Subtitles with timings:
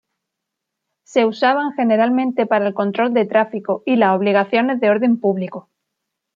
[1.03, 5.69] Se usaban generalmente para el control de tráfico y las obligaciones de orden público.